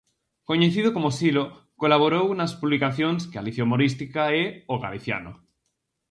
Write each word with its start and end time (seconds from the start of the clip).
Coñecido 0.49 0.89
como 0.95 1.15
Silo, 1.19 1.43
colaborou 1.81 2.27
nas 2.39 2.53
publicacións 2.59 3.21
"Galicia 3.35 3.65
humorística" 3.65 4.21
e 4.39 4.43
"O 4.73 4.75
Galiciano". 4.83 5.31